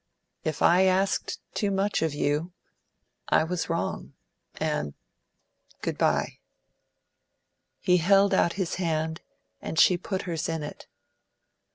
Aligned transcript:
If 0.43 0.63
I 0.63 0.85
asked 0.85 1.39
too 1.53 1.69
much 1.69 2.01
of 2.01 2.11
you, 2.15 2.53
I 3.29 3.43
was 3.43 3.69
wrong. 3.69 4.13
And 4.55 4.95
good 5.83 5.99
bye." 5.99 6.39
He 7.81 7.97
held 7.97 8.33
out 8.33 8.53
his 8.53 8.77
hand, 8.81 9.21
and 9.61 9.79
she 9.79 9.97
put 9.99 10.23
hers 10.23 10.49
in 10.49 10.63
it. 10.63 10.87